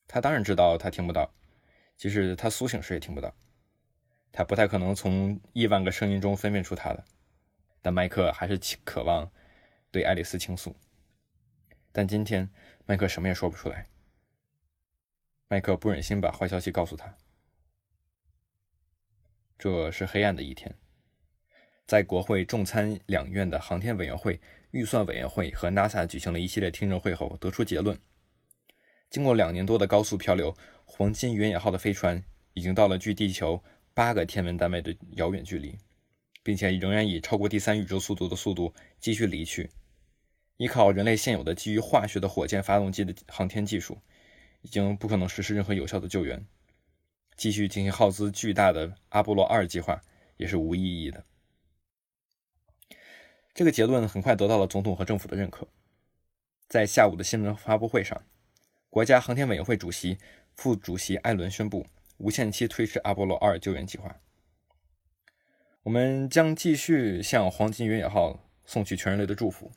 [0.07, 1.35] 他当然知道，他听不到。
[1.97, 3.35] 即使他苏醒时也听不到，
[4.31, 7.05] 他不太可能从亿万个声音中分辨出他的。
[7.83, 9.29] 但麦克还是渴望
[9.91, 10.77] 对爱丽丝倾诉。
[11.91, 12.49] 但今天
[12.87, 13.89] 麦克什么也说不出来。
[15.49, 17.17] 麦克不忍心把坏消息告诉他。
[19.59, 20.73] 这是黑暗的一天，
[21.91, 27.99] 在国会众参两院的航天委员会、预算委员会和 NASA 举行了一系列听证会后，得出结论：
[29.11, 30.57] 经过两年多的高速漂流。
[30.85, 32.23] 黄金原野号的飞船
[32.55, 33.61] 已经到了距地球
[33.93, 35.77] 八个天文单位的遥远距离，
[36.45, 39.69] 并且仍然以超过第三宇宙速度的速度继续离去。
[40.59, 43.99] 依靠人类现有的基于化学的火箭发动机的航天技术，
[44.63, 46.41] 已经不可能实施任何有效的救援。
[47.37, 50.01] 继续进行耗资巨大的阿波罗二计划
[50.37, 51.25] 也是无意义的。
[53.61, 55.69] 这个结论很快得到了总统和政府的认可。
[56.67, 58.25] 在下午的新闻发布会上，
[58.89, 60.17] 国家航天委员会主席。
[60.57, 64.17] 副主席艾伦宣布无限期推迟阿波罗二救援计划。
[65.83, 69.71] 我们将继续向黄金原野号送去全人类的祝福。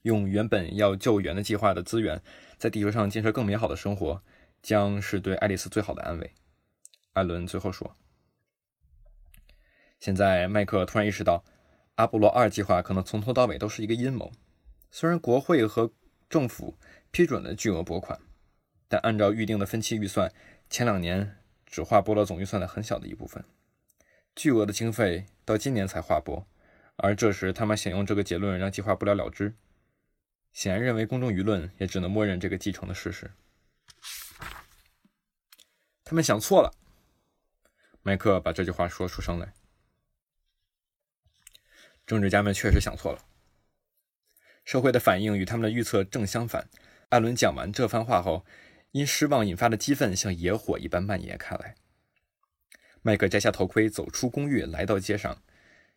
[0.00, 2.22] 用原本要救援的计划的资源，
[2.56, 4.22] 在地球上建设更美好的生活，
[4.62, 6.32] 将是对爱丽丝最好的安慰。
[7.12, 7.94] 艾伦最后说
[10.00, 11.44] ：“现在，麦克突然意识到，
[12.00, 14.32] 阿波罗二计划可能从头到尾都是一个阴谋。
[14.90, 15.92] 虽然国会和
[16.30, 16.78] 政府
[17.10, 18.18] 批准了巨额拨款，
[18.88, 20.32] 但按照预定的分期预算，
[20.70, 21.36] 前两年
[21.66, 23.44] 只划拨了总预算的很小的一部分，
[24.34, 26.46] 巨额的经费到今年才划拨。
[26.96, 29.54] 而这时，他们想用这个结论让计划不了了之。”
[30.54, 33.30] 显然，认为公众舆论也只能默认这个继承的事实。
[36.02, 36.72] 他们想错了。
[38.02, 39.52] 麦克把这句话说出声来。
[42.10, 43.24] 政治家们确实想错了。
[44.64, 46.68] 社会的反应与他们的预测正相反。
[47.10, 48.44] 艾伦讲完这番话后，
[48.90, 51.76] 因失望引发的激愤像野火一般蔓延开来。
[53.02, 55.40] 麦克摘下头盔，走出公寓，来到街上。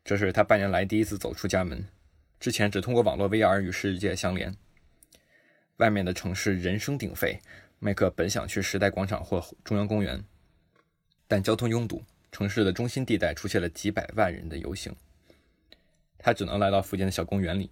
[0.06, 1.88] 这是他半年来第一次走出家门。
[2.40, 4.56] 之前只通过网络 VR 与世界相连。
[5.78, 7.42] 外面的城市人声鼎沸，
[7.80, 10.24] 麦克本想去时代广场或中央公园，
[11.28, 14.96] 但交通拥堵，城市的中心地带出现了几百万人的游行，
[16.24, 17.70] 他只能来到附近的小公园里。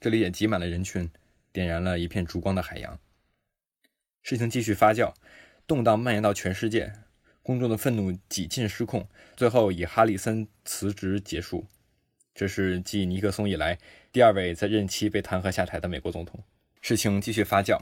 [0.00, 1.08] 这里也挤满了人群，
[1.52, 2.98] 点燃了一片烛光的海洋。
[4.22, 5.14] 事情继续发酵，
[5.66, 6.92] 动荡蔓延到全世界，
[7.42, 11.66] 公众的愤怒几近失控，最后以哈里森辞职结束。
[12.34, 13.78] 这是继尼克松以来
[14.10, 16.42] 第二位在任期被弹劾下台的美国总统。
[16.80, 17.78] 事情继续发酵，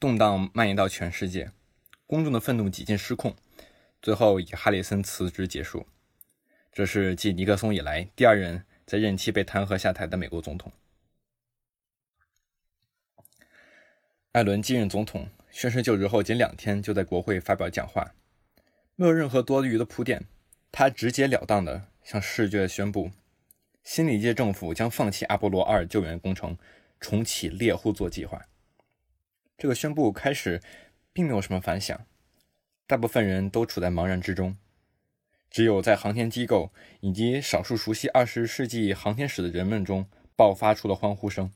[0.00, 1.52] 动荡蔓延到全世界，
[2.06, 3.36] 公众的愤怒几近失控，
[4.00, 5.86] 最后以哈里森辞职结束。
[6.72, 10.72] 这是继尼克松以来第二任在任期被弹劾下台的美国总统。
[14.32, 18.12] 艾伦继任总统宣誓就职后仅两天，就在国会发表讲话，
[18.96, 20.24] 没有任何多余的铺垫，
[20.72, 23.12] 他直截了当地向世界宣布。
[23.84, 26.58] 新的一届政府将放弃阿波罗二救援工程，
[26.98, 28.44] 重启猎户座计划。
[29.56, 30.60] 这个宣布开始
[31.12, 32.04] 并没有什么反响，
[32.88, 34.56] 大部分人都处在茫然之中，
[35.50, 41.52] 只有在航天机构以及少数熟悉二十世纪航天史的人们中爆发出了欢呼声。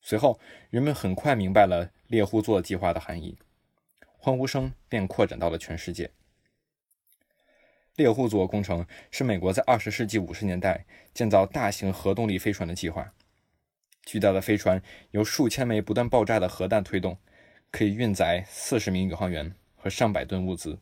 [0.00, 0.38] 随后，
[0.70, 3.36] 人们很快明白了猎户座计划的含义，
[4.16, 6.12] 欢呼声便扩展到了全世界。
[7.96, 13.12] 猎户座工程是美国在二十世纪五十年代建造大型核动力飞船的计划。
[14.04, 17.18] 巨大的飞船由数千枚不断爆炸的核弹推动，
[17.72, 20.78] 可以运载四十名宇航员和上百吨物资，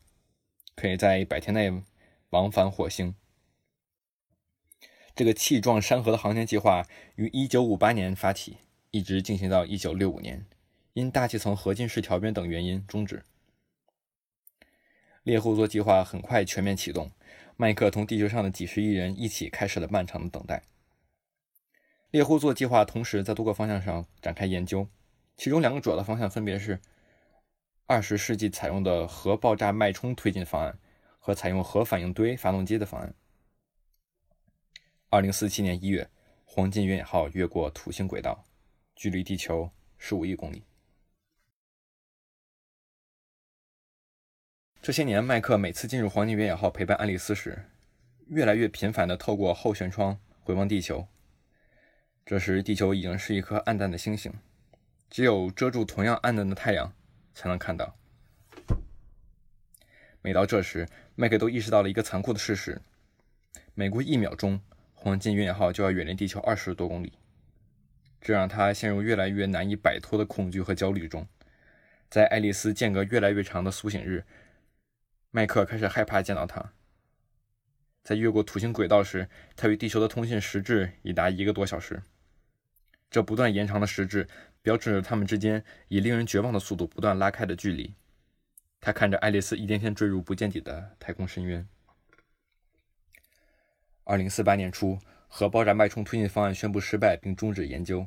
[0.77, 1.81] 可以在百天内
[2.29, 3.15] 往返火星。
[5.15, 6.85] 这个气壮山河的航天计划
[7.15, 8.57] 于一九五八年发起，
[8.91, 10.45] 一直进行到一九六五年，
[10.93, 13.25] 因大气层合进式条边等原因终止。
[15.23, 17.11] 猎户座计划很快全面启动，
[17.55, 20.61] 麦克同地球上的几十亿人一起开始了漫长的等待。
[22.11, 24.87] 猎户座计划同时在多个方向上展开研究，
[25.35, 26.79] 其中两个主要的方向分别是
[27.89, 30.77] 二十世纪采用的核爆炸脉冲推进方案
[31.19, 33.15] 和采用核反应堆发动机的方案。
[35.09, 36.09] 二零四七年一月，
[36.43, 38.45] 黄金原野号越过土星轨道，
[38.93, 40.65] 距离地球十五亿公里。
[44.81, 47.71] 这些年，麦克每次进入黄金原野号陪伴爱丽丝时，
[48.27, 51.07] 越来越频繁地透过后舷窗回望地球。
[52.25, 54.33] 这时，地球已经是一颗暗淡的星星，
[55.09, 56.93] 只有遮住同样暗淡的太阳
[57.37, 57.95] 才能看到。
[60.23, 62.81] 每到这时，麦克都意识到了一个残酷的事实：
[63.75, 64.59] 每过一秒钟，
[64.95, 67.13] 黄金越野号就要远离地球二十多公里。
[68.19, 71.27] 这让他陷入越来越难以摆脱的恐惧和焦虑中。
[72.09, 74.25] 在爱丽丝间隔越来越长的苏醒日，
[75.29, 76.73] 麦克开始害怕见到他。
[78.03, 82.01] 在越过土星轨道时，他与地球的通信时滞已达一个多小时。
[83.09, 84.27] 这不断延长的时滞，
[84.67, 87.93] 标志着他们之间以令人绝望的速度不断拉开的距离。
[88.81, 91.65] 他看着爱丽丝一天天坠入不见底的太空深渊。
[94.03, 94.99] 二零四八年初，
[95.29, 98.05] 核爆炸脉冲推进方案宣布失败并终止研究。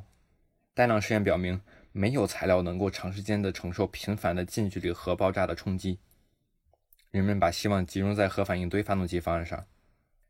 [0.75, 1.59] 大量实验表明，
[1.91, 5.97] 没有材料能够长时间的承受频繁的近距离核爆炸的冲击。
[7.09, 9.65] 人们把希望集中在核反应堆发动机方案上，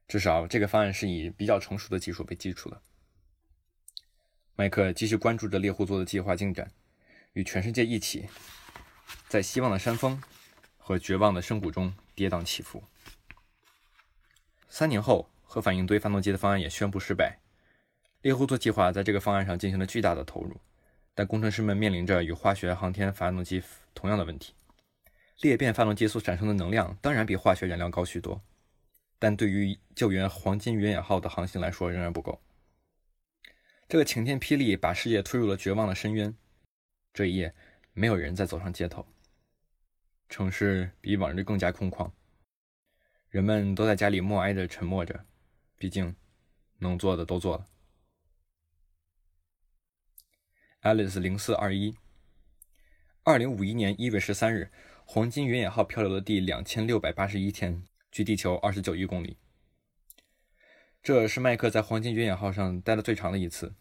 [0.07, 2.81] 至少这个方案是以比较成熟的技术为基础的。
[4.55, 6.71] 麦克继续关注着猎户座的计划进展，
[7.33, 8.27] 与全世界一起，
[9.27, 10.21] 在希望的山峰
[10.77, 12.83] 和绝望的深谷中跌宕起伏。
[14.69, 17.39] 三年后，核反应堆发动机的方案也宣布失败。
[18.21, 20.59] 猎户座计划在这个方案上进行了巨大的投入，
[21.15, 23.63] 但工程师们面临着与化学航天发动机
[23.95, 24.53] 同样的问题。
[25.39, 28.39] 裂变发动机所产生的能量当然比化学燃料高许多，
[29.17, 32.39] 但对于救援黄金原野号的航行来说仍然不够。
[33.91, 36.33] 这个晴天霹雳把世界推入了绝望的深渊。
[37.11, 37.53] 这一夜，
[37.91, 39.05] 没有人再走上街头，
[40.29, 42.09] 城市比往日更加空旷。
[43.27, 45.25] 人们都在家里默哀着、沉默着，
[45.77, 46.15] 毕竟
[46.77, 47.67] 能做的都做了。
[50.83, 51.93] Alice 零四二一，
[53.23, 54.71] 二零五一年一月十三日，
[55.03, 59.35] 黄金原野号漂流的第两千六百八十一天，距地球二十九亿公里。
[61.03, 63.75] 这是麦克在黄金原野号上待的最长的一次，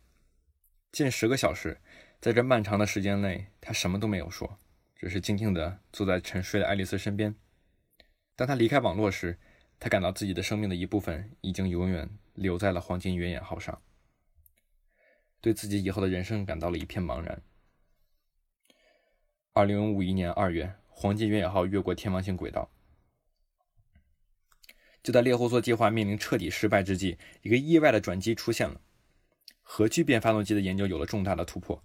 [0.92, 1.78] 近十个小时。
[2.20, 4.58] 在这漫长的时间内，他什么都没有说，
[4.94, 7.34] 只是静静地坐在沉睡的爱丽丝身边。
[8.36, 9.38] 当他离开网络时，
[9.78, 13.80] 他感到自己的生命的一部分已经永远留在了黄金原野号上，
[15.40, 17.42] 对自己以后的人生感到了一片茫然。
[19.54, 22.70] 二零五一年二月，黄金原野号越过天王星轨道。
[25.02, 28.82] 就在猎户座计划面临彻底失败之际，一个意外的转机出现了。
[29.72, 31.80] 核聚变发动机的研究有了重大的突破。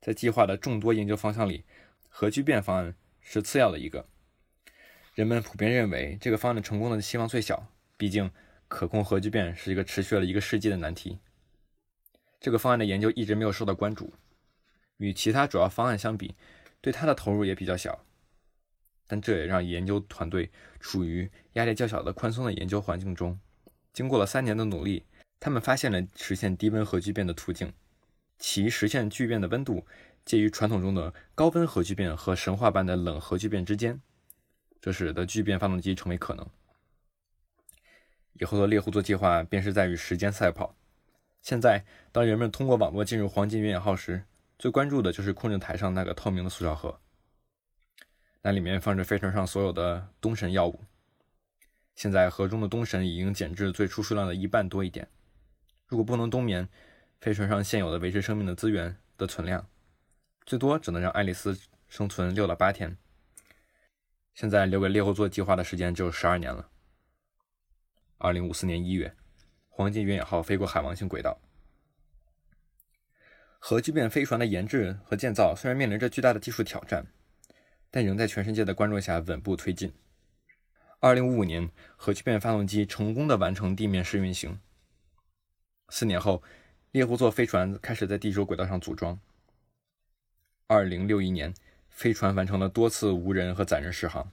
[0.00, 1.64] 在计划的众多研究方向里，
[2.08, 4.08] 核聚变方案是次要的一个。
[5.14, 8.28] 人们普遍认为这个方案的成功的希望最小，毕竟
[8.66, 11.20] 可控核聚变是一个持续了一个世纪的难题。
[12.40, 14.12] 这个方案的研究一直没有受到关注，
[14.96, 16.34] 与其他主要方案相比，
[16.80, 18.04] 对它的投入也比较小。
[19.06, 20.50] 但这也让研究团队
[20.80, 23.38] 处于压力较小的宽松的研究环境中。
[23.92, 25.04] 经过了三年的努力，
[25.40, 27.72] 他们发现了实现低温核聚变的途径。
[28.38, 29.86] 其实现聚变的温度
[30.24, 34.00] 介于传统中的高温核聚变和神话般的冷核聚变之间，
[34.80, 36.46] 这使得聚变发动机成为可能。
[38.34, 40.76] 以后的猎户座计划便是在与时间赛跑。
[41.42, 44.24] 现在，当人们通过网络进入黄金原野号时，
[44.58, 47.00] 最关注的就是控制台上那个透明的塑料盒。
[48.42, 50.80] 那里面放着飞船上所有的东神药物。
[51.94, 55.08] 现在盒中的东神已经减至最初数量的一半多一点。
[55.90, 56.68] 如果不能冬眠，
[57.20, 59.68] 飞船上现有的维持生命的资源的存量，
[60.46, 62.96] 最多只能让爱丽丝生存六到八天。
[64.32, 66.70] 现在留给猎户座计划的时间只有十二年了。
[68.18, 69.16] 二零五四年一月，
[69.68, 71.40] 黄金原野号飞过海王星轨道。
[73.58, 77.06] 核聚变飞船的研制和建造虽然面临着巨大的技术挑战。
[77.92, 79.92] 但仍在全世界的关注下稳步推进。
[81.00, 84.60] 二零五五年，核聚变发动机成功的完成地面试运行。
[85.90, 86.42] 四年后，
[86.92, 89.18] 猎户座飞船开始在地球轨道上组装。
[90.68, 91.52] 二零六一年，
[91.88, 94.30] 飞船完成了多次无人和载人试航。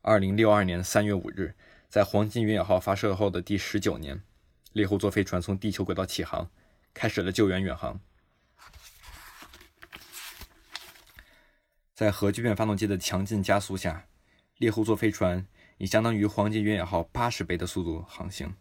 [0.00, 1.54] 二零六二年三月五日，
[1.88, 4.22] 在黄金原野号发射后的第十九年，
[4.72, 6.50] 猎户座飞船从地球轨道起航，
[6.94, 8.00] 开始了救援远航。
[11.92, 14.06] 在核聚变发动机的强劲加速下，
[14.58, 18.54] 猎户座飞船以相当于黄金原野号八十倍的速度航行，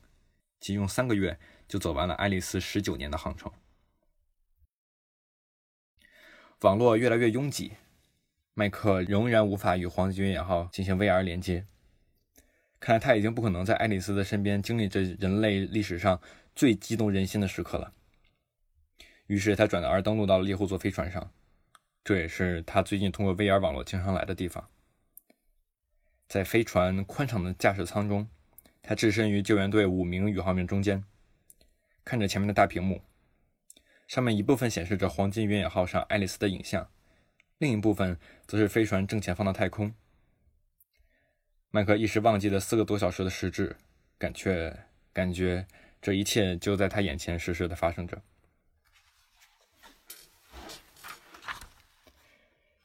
[0.60, 3.52] 仅用三个月就走完了爱丽丝十九年的航程。
[6.62, 7.74] 网络越来越拥挤，
[8.54, 11.68] 麦克仍然无法与黄金原野号进行 VR 连接。
[12.80, 16.22] 看来他已经不可能在爱丽丝的身边经历这人类历史上
[16.56, 17.94] 最激动人心的时刻了。
[19.28, 21.32] 于是他转而登陆到了猎户座飞船上。
[22.04, 24.70] 这也是他最近通过 VR 网络经常来的地方。
[26.28, 28.30] 在飞船宽敞的驾驶舱中，
[28.88, 31.04] 他置身于救援队五名宇航员中间，
[32.04, 33.02] 看着前面的大屏幕，
[34.08, 36.88] 上面一部分显示着黄金原野号上爱丽丝的影像，
[37.58, 39.92] 另一部分则是飞船正前方的太空。
[41.72, 43.76] 麦克一时忘记了四个多小时的时至，
[44.20, 45.66] 感却感觉
[46.00, 48.22] 这一切就在他眼前实时的发生着。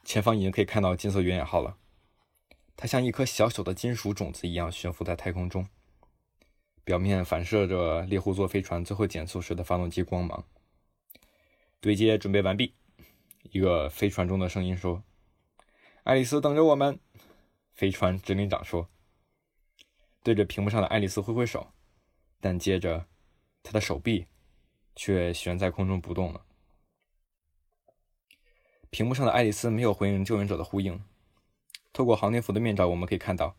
[0.02, 1.76] 前方已经可以看到金色原野号了，
[2.74, 5.68] 它像一颗小小的金属种子一样悬浮在太空中，
[6.90, 10.44] 表面反射着猎户座飞船最后减速时的发动机光芒。
[11.80, 12.74] 对接准备完毕，
[13.52, 15.00] 一个飞船中的声音说
[16.02, 16.98] ：“爱丽丝等着我们。”
[17.70, 18.88] 飞船指令长说
[20.24, 21.70] ：“对着屏幕上的爱丽丝挥挥手。”
[22.42, 23.06] 但接着，
[23.62, 24.26] 他的手臂
[24.96, 26.44] 却悬在空中不动了。
[28.90, 31.00] 屏幕上的爱丽丝没有回应救援者的呼应。
[31.92, 33.54] 透过航天服的面罩，我们可以看到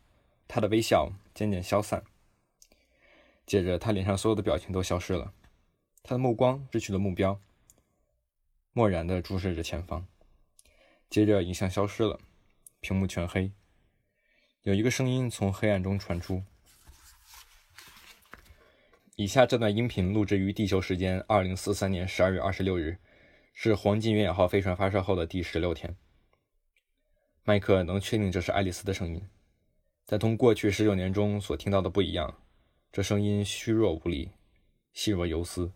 [0.50, 2.04] 她的微笑渐渐消散。
[3.52, 5.34] 接着，他脸上所有的表情都消失了，
[6.04, 7.38] 他的目光失去了目标，
[8.72, 10.08] 漠然地注视着前方。
[11.10, 12.18] 接着，影像消失了，
[12.80, 13.52] 屏幕全黑。
[14.62, 16.44] 有一个声音从黑暗中传出
[19.18, 23.00] ：“以下这段音频录制于地球时间二零四三年十二月二十六日。”
[23.52, 25.98] 是黄金原野号飞船发射后的第十六天。
[27.44, 29.28] 麦克能确定这是爱丽丝的声音，
[30.06, 32.41] 但同过去十九年中所听到的不一样。
[32.92, 34.32] 这声音虚弱无力，
[34.92, 35.72] 细若游丝。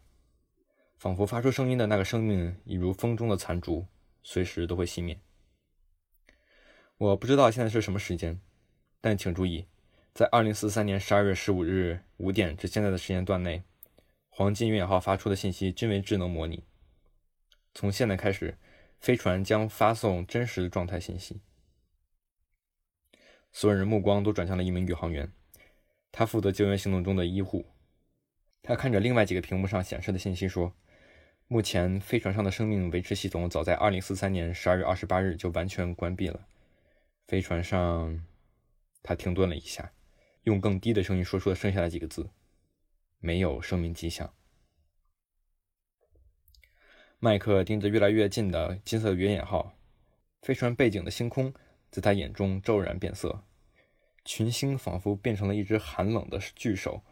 [0.97, 3.87] 仿佛发出声音的那个生命，已如风中的残烛，
[4.21, 5.21] 随时都会熄灭。
[6.97, 8.41] 我不知道现在是什么时间，
[8.99, 9.65] 但请注意，
[10.13, 13.63] 在二零四三年十二月十五日五点至现在的时间段内，
[14.27, 16.65] 黄金远号发出的信息均为智能模拟。
[17.73, 18.57] 从现在开始，
[18.99, 21.39] 飞船将发送真实的状态信息。
[23.53, 25.31] 所有人目光都转向了一名宇航员，
[26.17, 27.65] 他负责救援行动中的医护。
[28.61, 30.73] 他看着另外几个屏幕上显示的信息说。
[31.47, 36.47] 目前，飞船上的生命维持系统早在2043年12月28日就完全关闭了。
[37.27, 38.25] 飞船上，
[39.03, 39.91] 他停顿了一下，
[40.43, 42.29] 用更低的声音说出了剩下的几个字
[43.19, 44.33] ：“没有生命迹象。”
[47.19, 49.75] 麦克盯着越来越近的金色圆眼号，
[50.41, 51.53] 飞船背景的星空
[51.91, 53.43] 在他眼中骤然变色，
[54.25, 57.03] 群星仿佛变成了一只寒冷的巨手，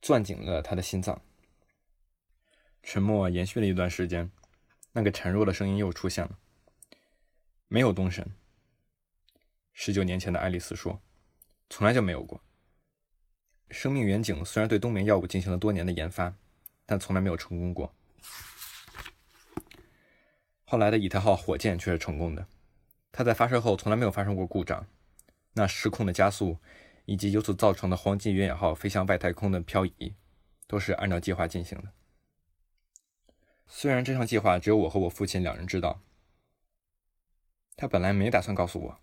[0.00, 1.20] 攥紧了他的心脏。
[2.82, 4.30] 沉默延续了一段时间，
[4.92, 6.38] 那个孱弱的声音又出现了
[7.68, 8.32] ：“没有东神。”
[9.74, 11.02] 十九年前的爱丽丝说
[11.68, 12.40] ：“从来就没有过。
[13.70, 16.34] 生命远景虽然对冬眠药物进行了多年的研发，
[16.86, 17.94] 但从来没有成功过。
[20.64, 22.46] 后来的以太号火箭却是成功的，
[23.12, 24.86] 它在发射后从来没有发生过故障。
[25.56, 26.58] 那失控的加速，
[27.06, 30.14] 以及由此造成的黄金原野号飞向外太空的漂移，
[30.66, 31.92] 都是按照计划进行的。”
[33.66, 36.02] 虽然这项计划只有我和我父亲两人知道，
[37.74, 39.00] 他本来没打算告诉我，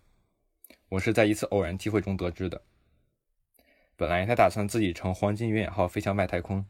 [0.90, 2.62] 我是在一次偶然机会中得知的。
[3.96, 6.64] 本来他打算自己乘黄金原野号飞向外太空，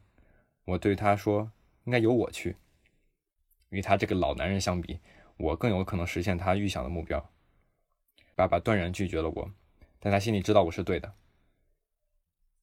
[0.64, 1.52] 我对他说
[1.84, 2.56] 应该由我去。
[3.68, 5.00] 与他这个老男人相比，
[5.36, 7.30] 我更有可能实现他预想的目标。
[8.34, 9.50] 爸爸断然拒绝了我，
[10.04, 11.14] 但他心里知道我是对的。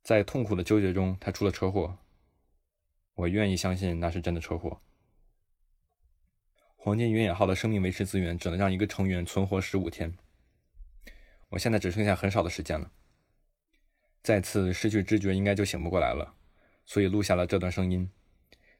[0.04, 1.98] 在痛苦的纠结中，他出了车祸。
[3.16, 4.80] 我愿意相信那是真的车祸。
[6.76, 10.16] 黄金远野号的生命维持资源只能让一个成员存活十五天。
[11.50, 12.92] 我现在只剩下很少的时间了。
[14.22, 16.36] 再次失去知觉，应该就醒不过来了，
[16.86, 18.08] 所以录下了这段声音。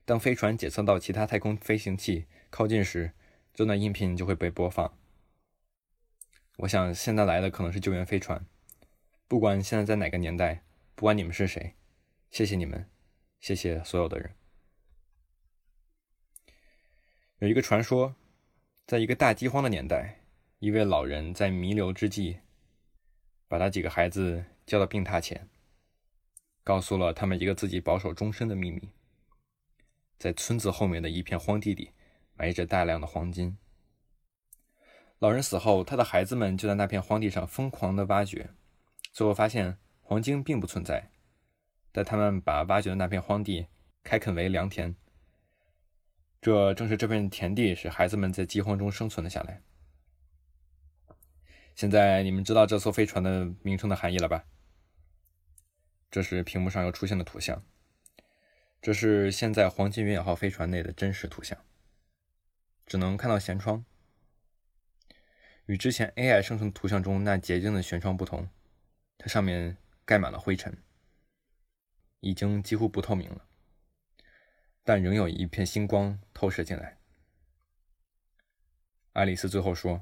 [0.06, 3.14] 当飞船检测到其他太空飞行器靠近时，
[3.56, 4.96] 这段音频就会被播放。
[6.58, 8.46] 我想现在来的可能是救援飞船。
[9.32, 10.62] 不管现在在哪个年代，
[10.94, 11.74] 不管你们是谁，
[12.32, 12.86] 谢谢你们，
[13.40, 14.36] 谢谢所有的人。
[17.38, 18.14] 有一个传说，
[18.86, 20.26] 在一个大饥荒的年代，
[20.60, 22.40] 一位老人在弥留之际，
[23.48, 25.48] 把他几个孩子叫到病榻前，
[26.62, 28.90] 告诉了他们一个自己保守终身的秘密：
[30.18, 31.92] 在村子后面的一片荒地里，
[32.34, 33.58] 埋着大量的黄金。
[35.20, 38.50] 老人死后，他的孩子们就在那片荒地上疯狂的挖掘，
[39.12, 41.10] 最后发现黄金并不存在，
[41.92, 43.68] 但他们把挖掘的那片荒地
[44.04, 44.96] 开垦为良田。
[46.42, 49.62] 这正是这片田地使孩子们在饥荒中生存了下来。
[51.76, 54.46] 现在你们知道这艘飞船的名称的含义了吧？
[56.10, 57.64] 这是屏幕上又出现的图像，
[58.82, 61.58] 这是现在黄金远野号飞船内的真实图像，
[62.86, 63.86] 只能看到舷窗。
[65.68, 68.50] 与之前 AI 生成图像中那洁净的舷窗不同，
[69.24, 70.76] 它上面盖满了灰尘，
[72.22, 73.46] 已经几乎不透明了。
[74.84, 76.98] 但仍有一片星光透射进来。
[79.14, 80.02] 爱丽丝最后说：“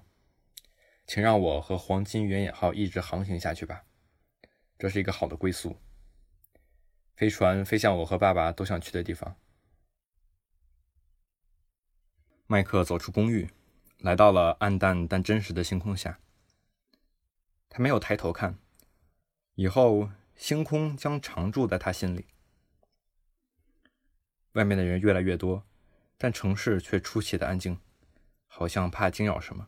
[1.06, 3.84] 请让我和黄金原野号一直航行下去吧，
[4.78, 5.78] 这是一个好的归宿。
[7.18, 9.36] 飞船飞向我和爸爸都想去的地方。”
[12.48, 13.50] 麦克走出公寓，
[13.98, 16.22] 来到了暗淡但真实的星空下。
[17.68, 18.58] 他没有抬头看，
[19.60, 22.28] 以后星空将常驻在他心里。
[24.54, 25.68] 外面的人越来越多，
[26.18, 27.78] 但城市却出奇的安静，
[28.48, 29.68] 好像怕惊扰什么。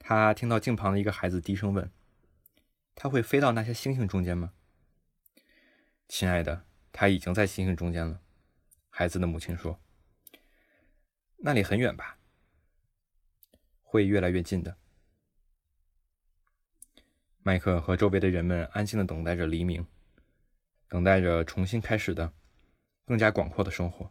[0.00, 1.88] 他听到镜旁的一个孩子低声问
[2.96, 4.54] ：“他会飞到那些星星中间吗
[6.08, 8.20] ？”“亲爱的，他已经在星星中间了。”
[8.90, 9.80] 孩子的母亲说。
[11.38, 12.18] “那里很远吧
[13.80, 14.78] ？”“会越来越近的。”
[17.46, 19.86] 麦克和周围的人们安静的等待着黎明，
[20.88, 22.32] 等待着重新开始的。
[23.04, 24.10] 更加广阔的生活。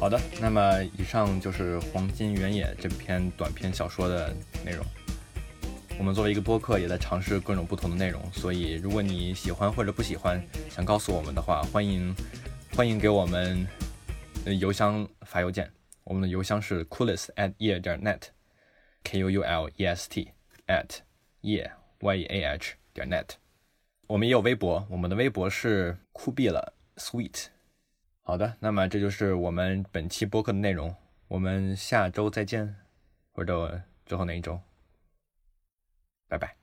[0.00, 4.84] 好的，那么以上就是《黄金原野》这篇短篇小说的内容。
[6.00, 12.12] 我们作为一个播客，也在尝试各种不同的内容，所以如果你喜欢或者不喜欢，想告诉我们的话，欢迎
[12.78, 13.66] 欢迎给我们
[14.60, 15.68] 邮箱发邮件。
[16.04, 20.30] 我们的邮箱是 coolest at ye 点 net，k u u l e s t
[20.68, 21.00] at
[21.40, 21.68] ye
[21.98, 23.30] y e a h 点 net。
[24.06, 27.46] 我们也有微博，我们的微博是酷毙了 sweet。
[28.22, 30.94] 好的，那么这就是我们本期播客的内容，
[31.26, 32.76] 我们下周再见，
[33.32, 34.60] 或者最后那一周，
[36.28, 36.54] 拜拜。